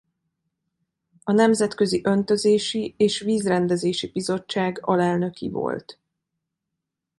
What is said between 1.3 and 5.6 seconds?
Nemzetközi Öntözési és Vízrendezési Bizottság alelnöki